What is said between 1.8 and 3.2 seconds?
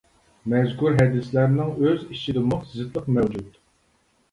ئۆز ئىچىدىمۇ زىتلىق